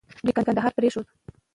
دوی 0.25 0.33
کندهار 0.37 0.71
پرېښود. 0.77 1.07